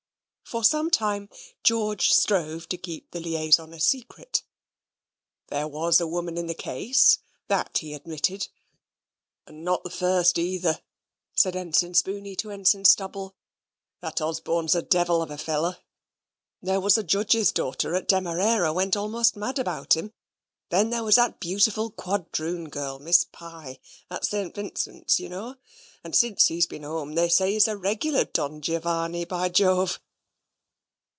For 0.45 0.65
some 0.65 0.89
time 0.91 1.29
George 1.63 2.09
strove 2.11 2.67
to 2.67 2.77
keep 2.77 3.11
the 3.11 3.21
liaison 3.21 3.73
a 3.73 3.79
secret. 3.79 4.43
There 5.47 5.65
was 5.69 6.01
a 6.01 6.05
woman 6.07 6.37
in 6.37 6.47
the 6.47 6.53
case, 6.53 7.19
that 7.47 7.77
he 7.77 7.93
admitted. 7.93 8.49
"And 9.47 9.63
not 9.63 9.85
the 9.85 9.89
first 9.89 10.37
either," 10.37 10.81
said 11.33 11.55
Ensign 11.55 11.93
Spooney 11.93 12.35
to 12.35 12.51
Ensign 12.51 12.83
Stubble. 12.83 13.37
"That 14.01 14.19
Osborne's 14.19 14.75
a 14.75 14.81
devil 14.81 15.21
of 15.21 15.31
a 15.31 15.37
fellow. 15.37 15.77
There 16.61 16.81
was 16.81 16.97
a 16.97 17.03
judge's 17.03 17.53
daughter 17.53 17.95
at 17.95 18.09
Demerara 18.09 18.73
went 18.73 18.97
almost 18.97 19.37
mad 19.37 19.57
about 19.57 19.95
him; 19.95 20.11
then 20.67 20.89
there 20.89 21.05
was 21.05 21.15
that 21.15 21.39
beautiful 21.39 21.89
quadroon 21.89 22.67
girl, 22.67 22.99
Miss 22.99 23.23
Pye, 23.23 23.79
at 24.09 24.25
St. 24.25 24.53
Vincent's, 24.53 25.17
you 25.17 25.29
know; 25.29 25.55
and 26.03 26.13
since 26.13 26.47
he's 26.47 26.67
been 26.67 26.83
home, 26.83 27.15
they 27.15 27.29
say 27.29 27.53
he's 27.53 27.69
a 27.69 27.77
regular 27.77 28.25
Don 28.25 28.59
Giovanni, 28.59 29.23
by 29.23 29.47
Jove." 29.47 30.01